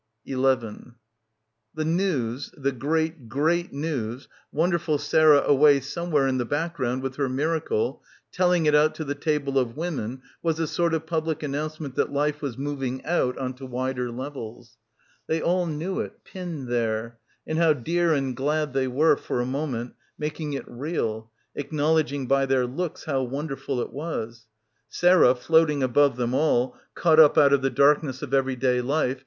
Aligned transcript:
11 0.25 0.95
The 1.75 1.85
news, 1.85 2.51
the 2.57 2.71
great 2.71 3.29
great 3.29 3.71
news, 3.71 4.27
wonderful 4.51 4.97
Sarah 4.97 5.41
away 5.41 5.79
somewhere 5.79 6.25
in 6.27 6.39
the 6.39 6.43
background 6.43 7.03
with 7.03 7.17
her 7.17 7.29
miracle— 7.29 8.01
telling 8.31 8.65
it 8.65 8.73
out 8.73 8.95
to 8.95 9.03
the 9.03 9.13
table 9.13 9.59
of 9.59 9.77
women 9.77 10.23
was 10.41 10.59
a 10.59 10.65
sort 10.65 10.95
of 10.95 11.05
public 11.05 11.43
announcement 11.43 11.93
that 11.97 12.11
life 12.11 12.41
was 12.41 12.57
moving 12.57 13.05
out 13.05 13.37
on 13.37 13.53
to 13.53 13.67
wider 13.67 14.09
levels. 14.09 14.75
They 15.27 15.39
all 15.39 15.67
knew 15.67 15.99
it, 15.99 16.23
pinned 16.23 16.67
there; 16.67 17.19
and 17.45 17.59
how 17.59 17.73
dear 17.73 18.11
and 18.11 18.35
glad 18.35 18.73
they 18.73 18.87
were, 18.87 19.15
for 19.15 19.39
a 19.39 19.45
moment, 19.45 19.93
making 20.17 20.53
it 20.53 20.65
real, 20.67 21.29
acknowledging 21.53 22.25
by 22.25 22.47
their 22.47 22.65
looks 22.65 23.03
how 23.05 23.21
wonderful 23.21 23.79
it 23.79 23.93
was. 23.93 24.47
Sarah, 24.89 25.35
floating 25.35 25.83
above 25.83 26.17
them 26.17 26.33
all, 26.33 26.75
caught 26.95 27.19
up 27.19 27.37
out 27.37 27.53
of 27.53 27.61
the 27.61 27.69
darkness 27.69 28.23
of 28.23 28.33
everyday 28.33 28.81
life.. 28.81 29.19